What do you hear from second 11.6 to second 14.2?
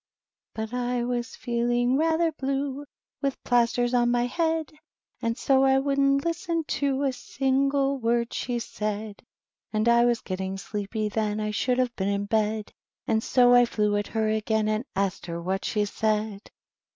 have been in bed. And so I flew at